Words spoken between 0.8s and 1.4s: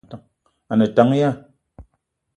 tank ya?